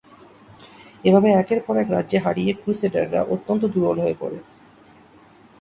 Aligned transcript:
এভাবে 1.03 1.29
একের 1.33 1.59
পর 1.65 1.75
রাজ্য 1.91 2.13
হারিয়ে 2.25 2.51
ক্রুসেডাররা 2.53 3.21
অত্যন্ত 3.33 3.63
দুর্বল 3.73 3.97
হয়ে 4.03 4.19
পড়ে। 4.21 4.37